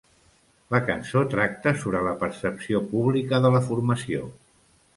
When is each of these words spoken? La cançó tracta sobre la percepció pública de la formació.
La 0.75 0.79
cançó 0.87 1.21
tracta 1.33 1.73
sobre 1.83 2.01
la 2.07 2.15
percepció 2.23 2.83
pública 2.95 3.43
de 3.47 3.55
la 3.57 3.65
formació. 3.69 4.27